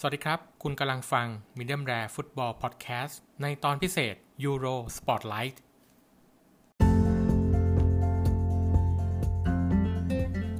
[0.00, 1.26] สวัสดีครับ คุณกำลังฟัง
[1.58, 5.56] Medium Rare Football Podcast ในตอนพิเศษ Euro Spotlight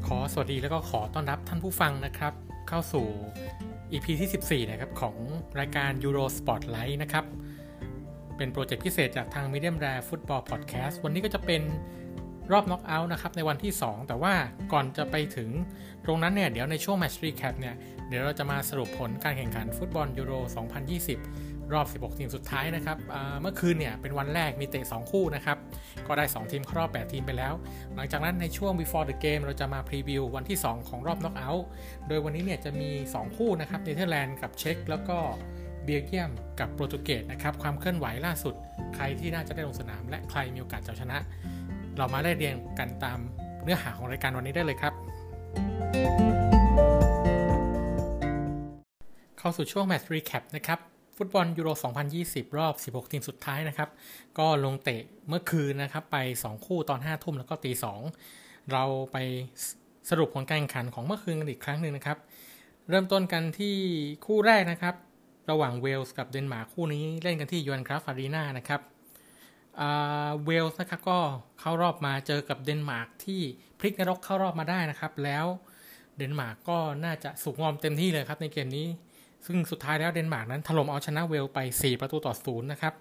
[0.06, 2.32] ขอสวัสดีแล้วก็ขอต้อนรับท่านผู้ฟังนะครับ
[2.68, 3.06] เข้าสู่
[3.92, 5.16] EP ที่ 14 นะครับ ของ
[5.58, 7.24] รายการ Euro Spotlight นะครับ
[8.36, 11.62] เป็นโปรเจกต์พิเศษจากทาง Medium Rare Football Podcast วันนี้ก็จะเป็น
[12.52, 14.34] รอบน็อกเอาท์นะครับในวันที่ 2 แต่ว่า
[14.72, 15.50] ก่อนจะไปถึง
[16.04, 17.74] ตรงนั้นเนี่ยเดี๋ยวในช่วง Match Recap เนี่ย
[18.08, 20.32] เดี๋ยวเราจะมาสรุปผลการแข่งขันฟุตบอลยูโร
[21.02, 22.98] 2020 รอบ 16 ทีมสุดท้ายนะครับ
[23.40, 25.58] เมื่อคืนเนี่ยเป็นวันแรกมีเตะ 2 คู่นะครับ
[26.06, 27.54] ก็ได้ 2 ทีมเข้ารอบ 8 ทีมไปแล้ว
[27.94, 31.66] หลังจากนั้นในช่วง before the game เราจะมา preview วันที่ 2 ของรอบน็อกเอาท์
[32.08, 35.18] โดยวันนี้เนี่ยจะมี 2 คู่นะครับเนเธอร์แลนด์กับเช็กแล้วก็
[35.84, 36.30] เบลเยียม
[36.60, 38.54] กับโปรตุเกสนะครับความเคลื่อนไหวล่าสุด
[38.94, 41.18] ใครที่น่าจะได้ลงสนาม และใครมีโอกาสจะชนะ
[41.98, 43.18] เรามาได้เรียงกันตาม
[43.62, 44.92] เนื้อหาของรายการวันนี้ได้เลยครับ
[49.38, 50.78] เข้าสู่ช่วง Match Recap นะครับ
[51.16, 51.68] ฟุตบอลยูโร
[52.14, 53.88] 2020 รอบ 16 ทีมสุดท้ายนะครับ
[54.38, 57.72] ก็ลงเตะเมื่อคืนนะครับ ไป 2 คู่ตอน 5 ทุ่มแล้วก็ตี
[58.20, 59.16] 2 เราไป
[60.10, 62.18] สรุปผลการแข่งขันของเมื่อคืนกันอีกครั้งหนึ่งนะครับ
[62.88, 63.76] เริ่มต้นกันที่
[64.26, 64.94] คู่แรกนะครับ
[65.50, 68.80] ระหว่างเวลส์กับเดนมาร์กคู่นี้เล่นกันที่โยฮันครัฟฟ์อารีนานะครับ
[70.44, 71.18] เวลส์นะครับก็
[71.60, 73.40] เข้ารอบมาเจอกับเดนมาร์กที่
[73.78, 75.46] พลิกนรกเข้ารอบมาได้นะครับ แล้ว
[76.16, 78.86] เดนมาร์กก็น่าจะสุกงอมเต็มที่เลยครับในเกมนี้
[79.46, 82.94] ซึ่งสุดท้ายแล้วเดนมาร์กนั้นถล่มเอาชนะเวลส์ไป 4 ประตูต่อศูนย์นะครับ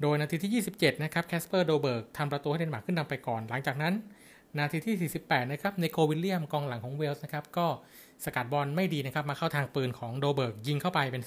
[0.00, 3.94] โดยนาทีที่ 27 นะครับแคสเปอร์โดลเบิร์กทำประตูให้เดนมาร์กขึ้นนำไปก่อน หลังจากนั้น
[4.58, 7.66] นาทีที่ 48 นะครับเนโกวิลเลียมส์กองหลังของเวลส์นะครับก็
[8.24, 11.22] สกัดบอลไม่ดีนะครับมาเข้าทางปืนของโดลเบิร์กยิงเข้าไปเป็น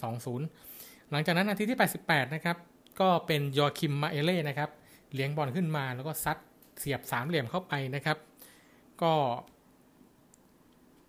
[0.53, 2.57] 2-0 หลังจากนั้นนาทีที่ 88 นะครับ
[2.99, 4.69] ก็เป็นโยอาคิมเมห์เล่นะครับ
[5.13, 6.37] เลี้ยงบอลขึ้นมาแล้วก็ซัด
[6.79, 8.17] เสียบสามเหลี่ยมเข้าไปนะครับ
[9.01, 9.13] ก็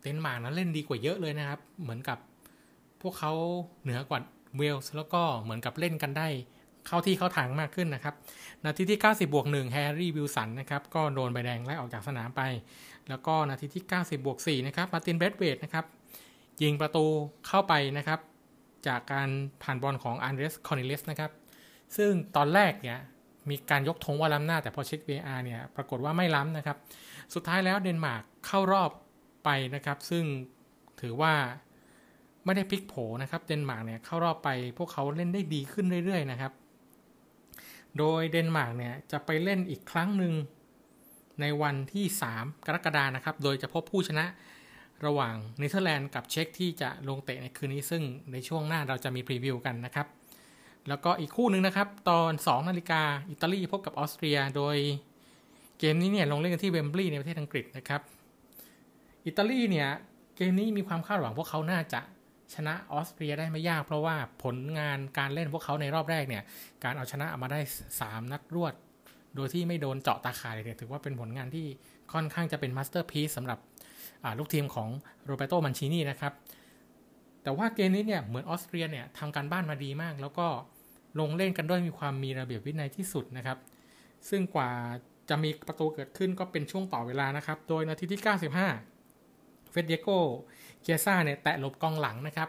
[0.03, 2.19] เดนมาร์กนั้นเล่นดีกว่าเยอะเลยนะครับ เหมือนกับ
[3.03, 3.33] พวกเขา
[3.83, 4.21] เหนือกว่า
[4.57, 6.29] เวลส์แล้วก็เหมือนกับเล่นกันได้
[6.87, 8.15] เข้าที่เข้าทางมากขึ้นนะครับ
[8.65, 12.43] นาทีที่ 90 บวก1แฮร์รี่วิลสันนะครับก็โดนใบแดงไล่ออกจากสนามไป
[13.09, 15.85] แล้วก็นาทีที่ 90 บวก4นะครับมาร์ตินเบรธเวตนะครับ
[16.63, 17.05] ยิงประตู
[17.47, 18.21] เข้าไปนะครับ
[18.87, 19.29] จากการ
[19.63, 21.31] ผ่านบอลของอันเดรียสคอร์เนลิอุสนะครับ
[21.97, 22.99] ซึ่งตอนแรกเนี่ย
[23.51, 26.77] มีการยกธงว่าล้ำหน้าแต่พอเช็ค VR เนี่ยปรากฏว่าไม่ล้ำนะครับ
[27.35, 28.91] สุดท้ายแล้วเดนมาร์กเข้ารอบ
[29.45, 30.25] ไปนะครับ ซึ่ง
[31.01, 31.35] ถือว่า
[32.45, 34.49] ไม่ได้พลิกโผนะครับเดนมาร์กเนี่ยเข้ารอบไป
[34.79, 36.53] พวกเขาเล่นได้ดีขึ้นเรื่อย ๆ นะครับ
[37.99, 40.35] โดยเดนมาร์กเนี่ยจะไปเล่นอีกครั้งหนึ่ง
[41.41, 42.05] ในวันที่
[42.37, 44.27] 3 กรกฎานะครับ โดยจะพบผู้ชนะ
[45.07, 50.07] ระหว่างเนเธอร์แลนด์กับเช็กที่จะลงเตะในคืนนี้ซึ่งในช่วงหน้าเราจะมีพรีวิวกันนะครับ
[50.89, 54.77] แล้วก็อีกคู่หนึ่งนะครับ ตอน 2 นาฬิกาอิตาลีพบกับออสเตรีย โดย
[55.79, 58.01] เกมนี้เนี่ยลงเล่นกันที่เวมบลีย์ในประเทศอังกฤษนะครับ
[59.27, 59.89] อิตาลีเนี่ย
[60.37, 62.01] เกมนี้มีความคาดหวังพวกเขาน่าจะ
[62.55, 66.43] ชนะออสเตรียได้ไม่ยากเพราะว่าผลงานการเล่นพวกเขาในรอบแรกเนี่ย
[66.85, 67.61] การเอาชนะมาได้
[67.97, 68.75] 3 นัดรวด
[69.37, 71.67] โดยที่ไม่โดนเจาะตาข่ายเลยถือว่าเป็นผลงานที่
[72.13, 73.59] ค่อนข้างจะเป็น masterpiece สำหรับ
[74.39, 74.89] ลูกทีมของ
[75.25, 76.33] โรเบโตมันชินีนะครับ
[77.43, 80.47] แต่ว่าเกมนี้เนี่ยเหมือนออสเตรียเนี่ยทำการบ้านมาดีมาก แล้วก็
[81.21, 83.59] ลงเล่นกันด้วยมีความมีระเบียบวินัยที่สุดนะครับ
[84.29, 84.71] ซึ่งกว่า
[85.31, 90.09] จะมีประตูเกิดขึ้นก็เป็นช่วงต่อเวลานะครับ โดยนาทีที่ 95 เฟเดโก
[90.83, 92.49] เกียซ่าเนี่ยแตะหลบกองหลังนะครับ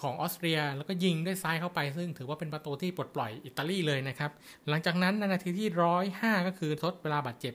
[0.00, 4.30] ของออสเตรียแล้วก็ยิงด้วยซ้ายเข้าไป ซึ่งถือว่าเป็นประตูที่ปลดปล่อยอิตาลีเลยนะครับ
[4.68, 5.68] หลังจากนั้นในนาทีที่
[6.08, 7.54] 105 ก็คือทดเวลาบาดเจ็บ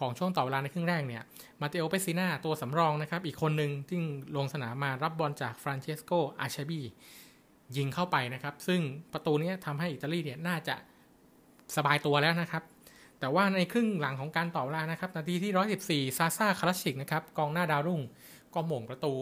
[0.00, 1.22] ของช่วงต่อเวลาในครึ่งแรกเนี่ย
[1.60, 3.98] มาเตโอเปซิน่าตัวสำรองนะครับ อีกคนหนึ่งที่
[4.36, 6.80] ลงสนามมารับบอลจากฟรานเชสโกอาชาบี
[7.76, 8.80] ยิงเข้าไปนะครับ ซึ่ง
[9.12, 10.74] ประตูนี้ทำให้อิตาลีเนี่ยน่าจะ
[11.76, 12.62] สบายตัวแล้วนะครับ
[13.20, 18.00] แต่ว่าในครึ่งหลังของการต่อเวลานะครับ นาทีที่ 114 ซาซาคาลาจ์ซิชนะครับ กองหน้าดาวรุ่ง
[18.54, 19.14] ก็หม่งประตู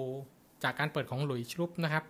[0.63, 2.05] จากการเปิดของหลุยชรุปนะครับ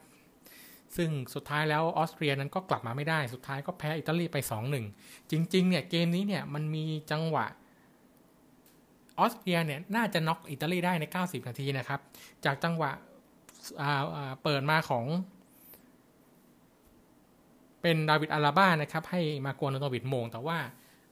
[0.96, 4.36] ซึ่งสุดท้ายแล้วออสเตรียนั้นก็กลับมาไม่ได้ สุดท้ายก็แพ้อิตาลีไป
[4.84, 7.46] 2-1 จริงๆเนี่ยเกมนี้เนี่ยมันมีจังหวะ
[9.18, 12.00] ออสเตรียเนี่ยน่าจะน็อกอิตาลีได้ใน 90 นาทีนะครับ
[12.44, 12.90] จากจังหวะ
[14.42, 15.04] เปิดมาของ
[17.82, 20.58] เป็นดาวิดอาราบ้านะครับ ให้มาโกนอโตวิดมง แต่ว่า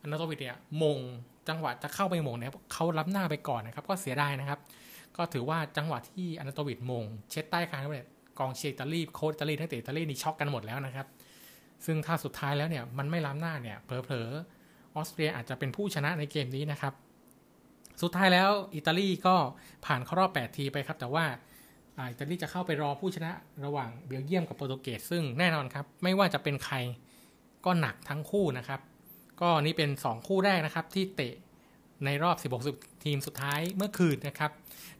[0.02, 0.98] อนาโตวิดเนี่ยมง
[1.48, 4.60] จังหวะจะเข้าไปโหม่งเนี่ยเขาล้ำหน้าไปก่อนนะครับ ก็เสียดายนะครับ
[5.16, 8.08] ก็ถือว่าจังหวะที่อาร์เนาโตวิชโหม่ง เช็ดใต้คางเนี่ย
[8.38, 11.06] กองเชียร์อิตาลีโค้ชอิตาลีนักเตะอิตาลีนี่ช็อกกันหมดแล้วนะครับ
[11.84, 16.92] ซึ่งถ้าสุดท้ายแล้วเนี่ยมันไม่ล้ำหน้าเนี่ยเผลอๆออสเตรียอาจจะเป็นผู้ชนะในเกมนี้นะครับ
[18.02, 19.36] สุดท้ายแล้วอิตาลีก็
[19.86, 21.24] ผ่านเข้ารอบ 8 ทีมไปครับ แต่ว่า
[22.10, 23.32] อิตาลีจะเข้าไปรอผู้ชนะ
[23.64, 26.76] ระหว่างเบลเยียมกับโปรตุเกสซึ่งแน่นอนครับ ไม่ว่าจะเป็นใคร
[27.64, 28.80] ก็หนักทั้งคู่นะครับ
[29.40, 31.34] ก็นี่เป็น 2 คู่แรกนะครับที่เตะ
[32.04, 34.50] ในรอบ 16 ทีมสุดท้ายเมื่อคืนนะครับ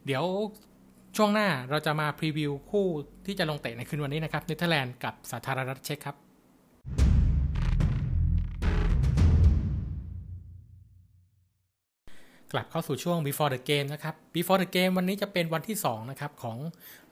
[0.06, 0.24] เดี๋ยว
[1.16, 2.86] ช่วงหน้าเราจะมาพรีวิวคู่
[3.26, 6.16] ที่จะลงเตะในคืนวันนี้นะครับเนเธอร์แลนด์กับสาธารณรัฐเช็กครับ
[12.52, 16.58] กลับเข้าสู่ช่วง before the game นะครับ before the game วันนี้จะเป็นวันที่2นะครับของ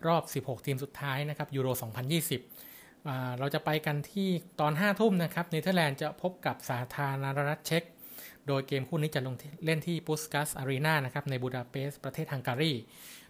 [0.07, 1.69] รอบ 16 ทีมสุดท้ายนะครับยูโร
[2.53, 4.29] 2020 เราจะไปกันที่
[4.61, 7.83] ตอน5ทุ่มนะครับเนเธอร์แลนด์จะพบกับสาธารณรัฐเช็ก
[8.47, 9.35] โดยเกมคู่นี้จะลง
[9.65, 12.73] เล่นที่ปุสกัสอารีนานะครับในบูดาเปสต์ประเทศฮังการี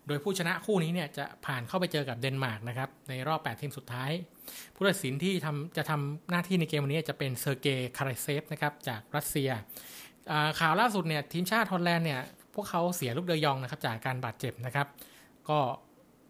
[0.06, 4.10] โดยผู้ชนะคู่นี้เนี่ยจะผ่านเข้าไปเจอกับเดนมาร์กนะครับในรอบ 8 ทีมสุดท้าย
[4.74, 9.50] ผู้ตัดสินที่ทำจะทำหน้าที่ในเกมวันนี้จะเป็นเซอร์เกย์คาร์เซฟนะครับจากรัสเซีย
[10.60, 12.20] ข่าวล่าสุดเนี่ยทีมชาติฮอลแลนด์เนี่ย
[12.54, 14.86] พวกเขาเสียลุคเดยองนะครับจากการบาดเจ็บนะครับ
[15.48, 15.58] ก็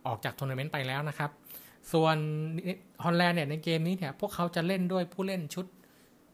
[0.07, 1.31] ออกจากทัวร์นาเมนต์ไปแล้วนะครับ
[1.93, 2.17] ส่วน
[3.05, 5.67] ฮอลแลนด์เนี่ยในเกมนี้เนี่ยพวกเขาจะเล่นด้วยผู้เล่นชุด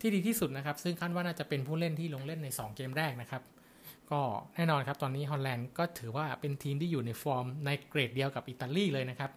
[0.01, 3.43] ที่ดีที่สุดนะครับ ซึ่งคาดว่าน่าจะเป็นผู้เล่นที่ลงเล่นใน 2 เกมแรกนะครับ
[4.13, 4.23] ก็
[4.55, 9.31] แน่นอนครับ ตอนนี้ฮอลแลนด์ก็ถือว่าเป็นทีมที่อยู่ในฟอร์มในเกรดเดียวกับอิตาลีเลยนะครับ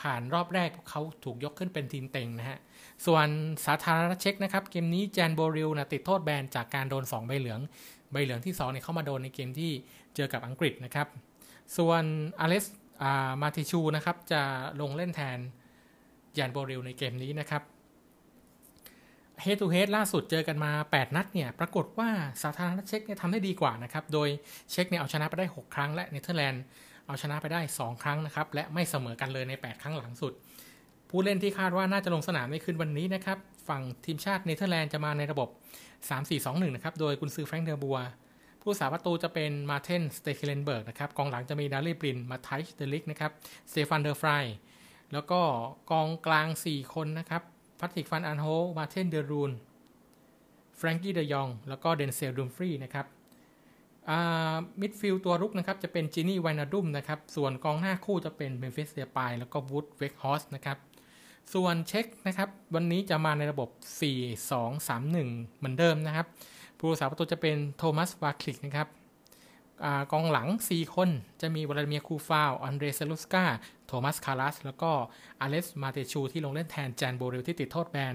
[0.00, 2.58] ผ่านรอบแรกพวกเขาถูกยกขึ้นเป็นทีมเต็งนะฮะ
[3.06, 3.26] ส่วน
[3.66, 7.60] สาธารณรัฐเช็กนะครับ เกมนี้แจนโบริลนะติดโทษแบนจากการโดน 2 ใบเหลือง
[8.12, 9.70] ใบเหลืองที่2เนี่ยเข้ามาโดนในเกมที่
[10.16, 11.06] เจอกับอังกฤษนะครับ
[11.76, 12.02] ส่วน
[12.40, 12.64] อเลส
[13.42, 14.42] มาติชูนะครับจะ
[14.80, 15.38] ลงเล่นแทน
[16.34, 17.62] แจนโบริลในเกมนี้นะครับ
[19.42, 22.08] head to head ล่าสุดเจอกันมา 8 นัดเนี่ย ปรากฏว่า
[22.42, 24.28] สาธารณรัฐเช็กเนี่ยทำได้ดีกว่านะครับ โดย
[24.70, 26.62] เช็กเนี่ยเอาชนะไปได้ 6 ครั้งและเนเธอร์แลนด์
[27.06, 30.32] เอาชนะไปได้ 2 ครั้งนะครับ และไม่เสมอกันเลยใน 8 ครั้งหลังสุด
[31.10, 33.38] ผู้เล่นที่คาดว่าน่าจะลงสนามในคืนวันนี้นะครับ
[33.68, 35.48] ฝั่งทีมชาติเนเธอร์แลนด์จะมาในระบบ
[36.08, 37.98] 3-4-2-1 นะครับ โดยกุนซือแฟรงค์เดอร์บัว
[38.62, 43.32] ผู้รักษาประตูจะเป็นมาเทนสเตเคเลนเบิร์กนะครับ กองหลังจะมีดารีปริน มาไทชเดลิกนะครับ
[43.70, 44.44] สเตฟานเดอร์ฟราย
[45.12, 45.40] แล้วก็
[45.90, 47.42] กองกลาง 4 คนนะครับ
[47.80, 48.46] พัตติกฟันอันโฮ
[48.76, 49.52] มาเทนเดอรูน
[50.76, 53.06] แฟรงกี้เดยอง แล้วก็เดนเซลดูมฟรีนะครับ
[54.80, 60.78] มิดฟิลด์ตัวรุกนะครับ จะเป็นจินี่ไวนาดุมนะครับ ส่วนกองหน้าคู่จะเป็นเบนฟิสเซียปายแล้วก็วูดเวกฮอสนะครับ
[61.54, 63.68] ส่วนเช็คนะครับ วันนี้จะมาในระบบ
[64.42, 66.26] 4-2-3-1 เหมือนเดิมนะครับ
[66.78, 68.88] ผู้รักษาประตูจะเป็นโทมัสวาคลิกนะครับ
[70.12, 71.08] กองหลัง 4 คน
[71.40, 73.44] จะมีวลาดิเมียคูฟาวอันเดรเซลุสกา
[73.86, 74.90] โทมัสคารัส แล้วก็
[75.40, 78.14] อเลสมาเตชู ที่ลงเล่นแทนแจนโบเรลที่ติดโทษแบน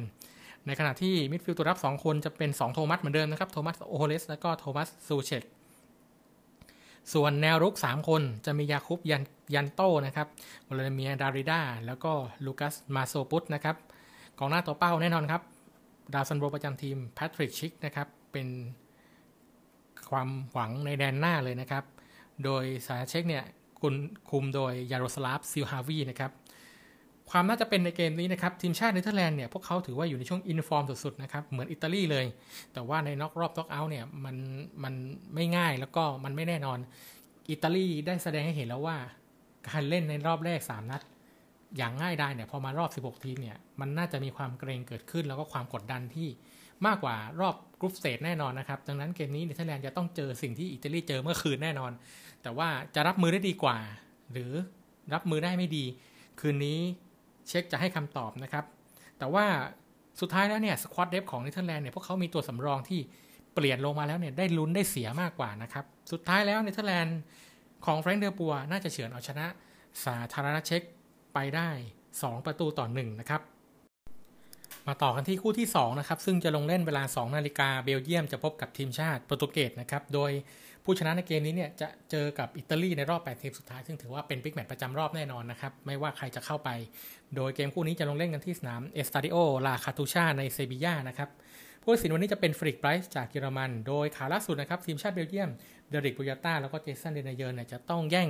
[0.65, 5.43] ในขณะที่มิดฟิลด์ตัวรับ 2 คนจะเป็น 2 โทมัสเหมือนเดิมนะครับ โทมัสโอโฮเลส แล้วก็โทมัสซูเชต
[7.13, 9.23] ส่วนแนวรุก 3 คนจะมียาคุปยัน
[9.55, 10.27] ยันโตนะครับ
[10.67, 12.11] วลาดิเมียดาริดาแล้วก็
[12.45, 13.75] ลูคัสมาโซปุตนะครับ
[14.39, 15.41] กองหน้าตัวเป้าแน่นอนครับ
[16.13, 18.47] ดาวซัลโวประจำทีมแพทริกชิกนะครับเป็น
[20.13, 21.83] ความหวังในแดนหน้าเลยนะครับ
[22.43, 23.43] โดยสายเช็คเนี่ย
[23.81, 23.93] คุณ
[24.29, 26.31] คุมโดยยาโรสลาฟซิลฮาวีนะครับ
[27.29, 32.25] ความน่าจะเป็นในเกมนี้นะครับ ทีมชาติเนเธอร์แลนด์เนี่ยพวกเขาถือว่าอยู่ในช่วง in form สุดๆนะครับ เหมือนอิตาลีเลย
[32.73, 34.35] แต่ว่าในน็อกรอบน็อกเอาท์เนี่ยมัน
[34.83, 34.93] มัน
[35.35, 36.79] ไม่ง่ายแล้วก็มันไม่แน่นอน
[37.49, 38.97] อิตาลีได้แสดงให้เห็นแล้วว่า
[39.67, 41.01] การเล่นในรอบแรก 3 นัด
[41.77, 46.27] อย่างง่ายดายเนี่ยพอมารอบ 16 ทีมเนี่ยมันน่าจะมีความเกร็งเกิดขึ้นแล้วก็ความกดดันที่
[46.85, 51.91] มากกว่ารอบ group stage แน่นอนนะครับ ดังนั้นเกมนี้เนเธอร์แลนด์จะต้องเจอสิ่งที่อิตาลีเจอเมื่อคืนแน่นอน
[52.43, 53.77] แต่ว่าจะรับมือได้ดีกว่า
[54.31, 54.51] หรือ
[55.13, 55.85] รับมือได้ไม่ดี
[56.39, 56.79] คืนนี้
[57.47, 58.65] เช็คจะให้คำตอบนะครับ
[59.19, 59.45] แต่ว่า
[60.21, 62.99] สุดท้ายแล้วเนี่ย squad depth ของเนเธอร์แลนด์เนี่ยพวกเขามีตัวสำรองที่
[63.53, 67.19] เปลี่ยนลงมาแล้วเนี่ยได้ลุ้นได้เสียมากกว่านะครับ สุดท้ายแล้วเนเธอร์แลนด์
[67.85, 69.45] ของแฟรงค์เดอร์บัวน่าจะเฉือนเอาชนะ
[70.05, 70.81] สาธารณรัฐเช็ค
[71.33, 71.69] ไปได้
[72.07, 73.41] 2 ประตูต่อ1นะครับ
[74.87, 80.31] มาต่อกันที่คู่ที่2นะครับซึ่งจะลงเล่นเวลา 2 นาฬิกาเบลเยียมจะพบกับทีมชาติโปรตุเกสนะครับโดย
[80.83, 86.69] ผู้ชนะในเกมนี้เนี่ยจะเจอกับอิตาลีในรอบ 8 ทีมสุดท้าย ซึ่งถือว่าเป็นบิ๊กแมตช์ประจำรอบแน่นอนนะครับ ไม่ว่าใครจะเข้าไป
[87.35, 89.35] โดยเกมคู่นี้จะลงเล่นกันที่สนามเอสตาดิโอ
[89.65, 91.29] ลาคาตูชาในเซบียานะครับ
[91.81, 95.49] ผู้ตัดสินวันนี้จะเป็นเฟลิกซ์ไบรซ์จากเยอรมัน โดยข่าวล่าสุดนะครับทีมชาติเบลเยียม
[95.89, 98.27] เดริกบูยาต้าแล้วก็เจสันเดนเยอร์เนี่ยจะต้องแย่ง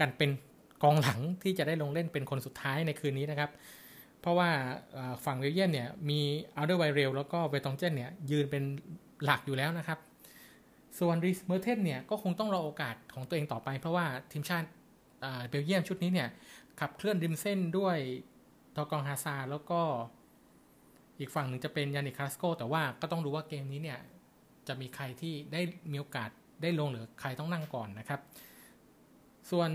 [0.00, 0.30] กันเป็น
[0.82, 3.50] กองหลังที่จะได้ลงเล่นเป็นคนสุดท้ายในคืนนี้นะครับ
[4.24, 4.50] เพราะว่า
[5.24, 6.20] ฝั่งเบลเยียมเนี่ยมี
[6.56, 8.62] อัลเดอร์ไวเรลด์แล้วก็แวร์ตองเกนเนี่ยยืนเป็น
[9.24, 9.98] หลักอยู่แล้วนะครับ
[10.98, 14.68] ส่วนดรีสเมอร์เทนส์เนี่ยก็คงต้องรอโอกาสของตัวเองต่อไป เพราะว่าทีมชาติ
[15.48, 16.28] เบลเยียมชุดนี้เนี่ย
[16.80, 17.96] ขับเคลื่อนริมเส้นด้วย
[18.74, 19.80] ธอร์กองอาซาร์แล้วก็
[21.18, 23.98] อีกฝั่งหนึ่งจะเป็นยานิคการาสโกแต่ว่าก็ต้องดูว่าเกมนี้เนี่ย
[24.68, 25.60] จะมีใครที่ได้
[25.92, 26.30] มีโอกาส
[26.62, 28.20] ได้ลงหรือใครต้องนั่งก่อนนะครับ
[29.50, 29.70] ส่วน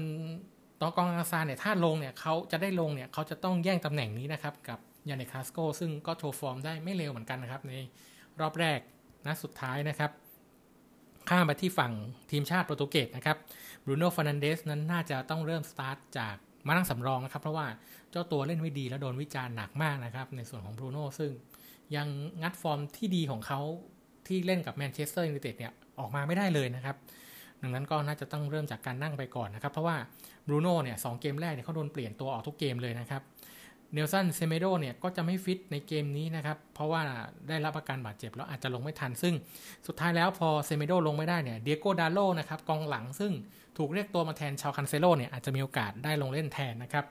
[0.81, 7.74] ธอร์กองอาซาร์เนี่ยถ้าลงเนี่ยเขาจะได้ลงเนี่ยเขาจะต้องแย่งตำแหน่งนี้นะครับ กับยานิคการาสโกซึ่งก็โชว์ฟอร์มได้ไม่เลวเหมือนกันนะครับ ใน
[8.39, 8.79] รอบแรก
[9.25, 10.12] นัดสุดท้ายนะครับ
[11.29, 11.93] ข้ามไปที่ฝั่ง
[12.31, 13.38] ทีมชาติโปรตุเกสนะครับ
[13.83, 16.36] บรูโน่เฟอร์นันเดสนั้นน่าจะต้องเริ่มสตาร์ทจาก
[16.67, 17.67] ม้านั่งสำรองนะครับ เพราะว่า
[18.12, 21.31] เจ้าตัวเล่นไม่ดีแล้วโดนวิจารณ์หนักมากนะครับ ในส่วนของบรูโน่ซึ่ง
[21.95, 22.07] ยัง
[22.41, 23.59] งัดฟอร์มที่ดีของเขา
[24.27, 26.95] ที่เล่นกับแมนเชสเตอร์ยูไนเต็ดเนี่ยออกมาไม่ได้เลยนะครับ
[27.61, 29.95] ดังนั้นก็น่าจะต้องเริ่มจากการนั่งไปก่อนนะครับ เพราะว่า
[30.47, 33.21] บรูโน่เนี่ย3 เกมแรกเนี่ยเขาโดนเปลี่ยนตัวออกทุกเกมเลยนะครับ
[33.93, 37.01] เนลสันเซเมโดเนี่ยก็จะไม่ฟิตในเกมนี้นะครับ เพราะว่า
[37.47, 39.33] ได้รับอาการบาดเจ็บแล้วอาจจะลงไม่ทัน ซึ่ง
[39.87, 43.31] สุดท้ายแล้วพอเซเมโดลงไม่ได้เนี่ยดิโอโกดาโลต์นะครับกองหลังซึ่ง
[43.77, 47.05] ถูกเรียกตัวมาแทนชูเอาคันเซโลเนี่ยอาจจะมีโอกาสได้ลงเล่นแทนนะครับ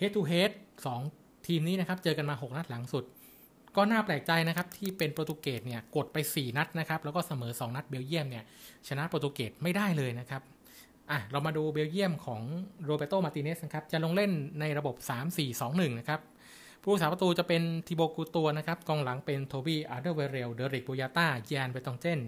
[0.00, 0.50] Head to Head
[0.98, 3.04] 2ทีมนี้นะครับ เจอกันมา 6 นัดหลังสุด
[3.78, 8.44] ก็น่าแปลกใจนะครับที่เป็นโปรตุเกสเนี่ยกดไป 4 นัดนะครับแล้วก็เสมอ 2 นัดเบลเยียมเนี่ย
[8.88, 10.42] ชนะโปรตุเกสไม่ได้เลยนะครับ
[11.10, 12.42] อะเรามาดูเบลเยียมของ
[12.84, 14.30] โรแบร์โตมาร์ติเนซนะครับจะลงเล่น
[14.60, 14.96] ในระบบ
[15.48, 16.20] 3-4-2-1 นะครับ
[16.84, 22.20] ผู้รักษาประตูจะเป็นทิโบต์กูร์ตัวส์นะครับกองหลังเป็นโทบี้อัลเดอร์ไวเรลด์เดริกบูยาตาแยนแวร์ตองเกน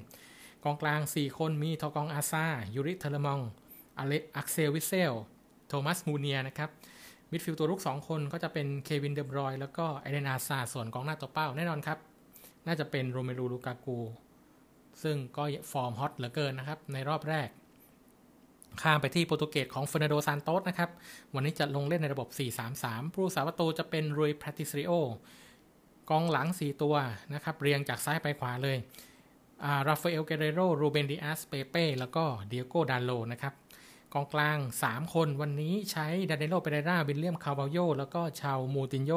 [0.64, 3.40] กองกลาง 4 คนมีธอร์กองอาซาร์ยูริติเลมอง
[3.98, 5.12] ส์อักเซลวิตเซล
[5.68, 6.70] โทมัสมูเนียนะครับ
[7.30, 11.98] มิดฟิลด์ตัวรุก 2 คนก็จะเป็นเควินเดบรอยน์แล้วก็เอเดนอาซาร์ส่วนกองหน้าตัวเป้าแน่นอนครับ
[12.66, 13.98] น่าจะเป็นโรเมรูลูกากู
[15.02, 17.48] ซึ่งก็ฟอร์มฮอตเหลือเกินนะครับ ในรอบแรก
[18.82, 20.90] ข้ามไปที่โปรตุเกสของเฟอร์นันโดซานโตสนะครับ
[21.34, 22.28] วันนี้จะลงเล่นในระบบ
[22.72, 24.92] 4-3-3 ผู้รักษาประตูจะเป็นรุยปาตริซิโอ
[26.10, 26.94] กองหลัง 4 ตัว
[27.34, 28.76] นะครับ เรียงจากซ้ายไปขวาเลย
[29.86, 33.54] ราฟาเอล เกเรโร รูเบนดิอาสเปเป้ แล้วก็ดิโอโก ดาโลต์ นะครับ
[34.14, 39.12] กองกลาง 3 คนวันนี้ใช้ดานิโลเปเรราวิลเลียมคาร์วัลโยแล้วก็ชูเอามูตินโย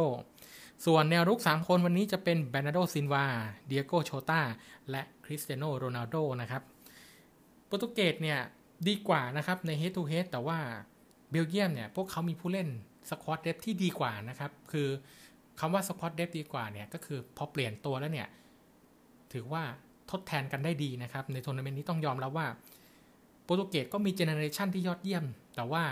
[0.85, 4.41] ส่วนแนวรุก 3 คนวันนี้จะเป็นแบร์นาร์โดซิลวา ดิโอโกโชตา
[4.91, 6.61] และคริสเตียโนโรนัลโดนะครับ
[7.65, 8.39] โปรตุเกสเนี่ย
[8.87, 10.59] ดีกว่านะครับใน head to head แต่ว่า
[11.31, 12.67] เบลเยียมเนี่ยพวกเขามีผู้เล่น
[13.09, 14.87] squad depth ที่ดีกว่านะครับ คือ
[15.59, 18.27] คำว่า squad depth ดีกว่าเนี่ยก็คือพอเปลี่ยนตัวแล้วเนี่ย
[19.33, 19.63] ถือว่า
[20.11, 22.47] ทดแทนกันได้ดีนะครับ ในทัวร์นาเมนต์นี้ต้องยอมรับว่า
[23.43, 25.83] โปรตุเกสก็มี generation ที่ยอดเยี่ยม แต่ว่า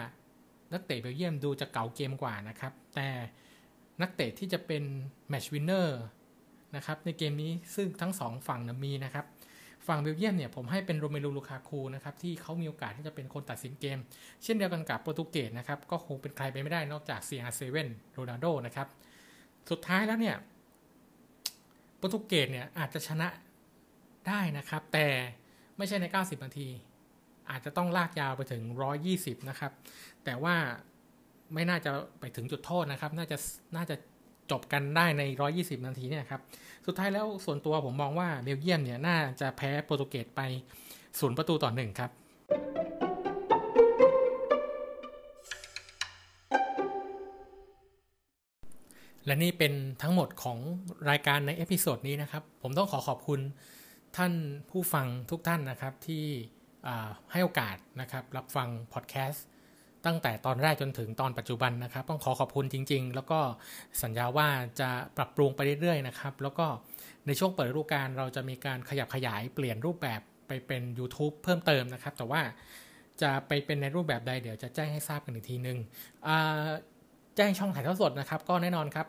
[0.73, 3.07] นักเตะเบลเยียมดูจะเก๋าเกมกว่านะครับ แต่
[4.01, 4.83] นักเตะที่จะเป็น
[5.29, 5.99] match winner
[6.75, 9.25] นะครับในเกมนี้ซึ่งทั้งสองฝั่งนะมีนะครับ
[9.87, 13.99] ฝั่งเบลเยียมเนี่ยผมให้เป็นโรเมลูลูคาคูนะครับที่เขามีโอกาสที่จะเป็นคนตัดสินเกม
[14.43, 17.63] เช่นเดียวกันกับโปรตุเกสนะครับก็คงเป็นใครไปไม่ได้นอกจาก CR7
[18.13, 18.87] โรนัลโดนะครับ
[19.69, 20.35] สุดท้ายแล้วเนี่ย
[21.97, 23.27] โปรตุเกสเนี่ยอาจจะชนะ
[24.27, 25.07] ได้นะครับ แต่
[25.77, 26.69] ไม่ใช่ใน 90 นาที
[27.51, 28.63] อาจจะต้องลากยาวไปถึง
[29.05, 29.71] 120 นะครับ
[30.25, 30.55] แต่ว่า
[31.53, 33.37] ไม่น่าจะไปถึงจุดโทษนะครับ น่าจะ
[33.75, 33.95] น่าจะ
[34.51, 35.23] จบกันได้ใน
[35.55, 36.41] 120 นาทีเนี่ยครับ
[36.85, 40.41] สุดท้ายแล้วส่วนตัวผมมองว่าเบลเยียมเนี่ยน่าจะแพ้โปรตุเกสไป
[41.19, 42.11] ศูนย์ประตูต่อหนึ่งครับ
[49.25, 50.57] และนี่เป็นทั้งหมดของ
[51.09, 53.39] รายการใน episode นี้นะครับ ผมต้องขอขอบคุณ
[54.17, 54.33] ท่าน
[54.69, 56.25] ผู้ฟังทุกท่านนะครับที่
[57.31, 59.45] ให้โอกาสนะครับรับฟังพอดแคสต์
[60.05, 63.39] ตั้งแต่ตอนแรกจนถึงตอนปัจจุบันนะครับ ต้องขอขอบคุณจริง ๆ แล้วก็
[64.03, 64.47] สัญญาว่า
[64.79, 66.65] จะปรับปรุงไปเรื่อยๆนะครับ แล้วก็
[67.27, 72.41] ในช่วงเปิดฤดูกาลเราจะมีการขยับขยายเปลี่ยนรูปแบบไปเป็น YouTube เพิ่มเติมนะครับ แต่ว่า
[73.21, 75.77] จะไปเป็นในรูปแบบใดเดี๋ยวจะแจ้งให้ทราบกันอีกทีนึง
[77.35, 79.07] แจ้งช่องถ่ายทอดสดนะครับ ก็แน่นอนครับ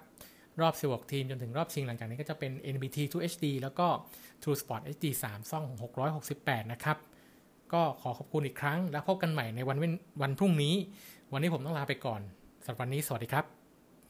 [0.60, 3.86] รอบ 16 ทีมจนถึงรอบชิงหลังจากนี้ก็จะเป็น NBT 2 HD แล้วก็
[4.42, 5.64] True Sport HD 3ซ่อง
[6.18, 6.96] 668 นะครับ
[7.74, 9.78] ก็ขอขอบคุณอีกครั้ง แล้วพบกันใหม่ในวัน
[10.22, 10.74] วันพรุ่งนี้
[11.32, 12.20] วันนี้ผมต้องลาไปก่อน
[12.64, 13.61] สำหรับวันนี้สวัสดีครับ